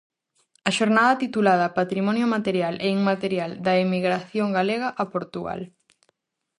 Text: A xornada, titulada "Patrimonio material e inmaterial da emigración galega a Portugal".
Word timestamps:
A 0.69 0.69
xornada, 0.77 1.19
titulada 1.23 1.75
"Patrimonio 1.79 2.25
material 2.35 2.75
e 2.85 2.87
inmaterial 2.97 3.51
da 3.65 3.73
emigración 3.85 4.47
galega 4.57 4.89
a 5.01 5.03
Portugal". 5.13 5.61